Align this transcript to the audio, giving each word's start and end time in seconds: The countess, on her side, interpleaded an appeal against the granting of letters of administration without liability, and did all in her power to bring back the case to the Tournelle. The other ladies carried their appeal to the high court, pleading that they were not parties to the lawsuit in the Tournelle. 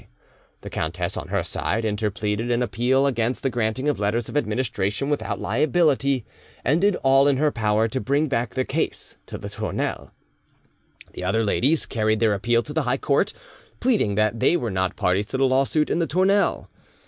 The 0.61 0.71
countess, 0.71 1.15
on 1.15 1.27
her 1.27 1.43
side, 1.43 1.83
interpleaded 1.83 2.51
an 2.51 2.63
appeal 2.63 3.05
against 3.05 3.43
the 3.43 3.51
granting 3.51 3.87
of 3.87 3.99
letters 3.99 4.27
of 4.29 4.35
administration 4.35 5.11
without 5.11 5.39
liability, 5.39 6.25
and 6.65 6.81
did 6.81 6.95
all 7.03 7.27
in 7.27 7.37
her 7.37 7.51
power 7.51 7.87
to 7.89 8.01
bring 8.01 8.27
back 8.27 8.55
the 8.55 8.65
case 8.65 9.17
to 9.27 9.37
the 9.37 9.47
Tournelle. 9.47 10.11
The 11.13 11.23
other 11.23 11.43
ladies 11.43 11.85
carried 11.85 12.19
their 12.19 12.33
appeal 12.33 12.63
to 12.63 12.73
the 12.73 12.81
high 12.81 12.97
court, 12.97 13.31
pleading 13.79 14.15
that 14.15 14.39
they 14.39 14.57
were 14.57 14.71
not 14.71 14.95
parties 14.95 15.27
to 15.27 15.37
the 15.37 15.45
lawsuit 15.45 15.91
in 15.91 15.99
the 15.99 16.07
Tournelle. 16.07 16.67